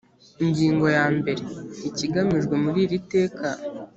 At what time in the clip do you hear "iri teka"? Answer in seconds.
2.85-3.47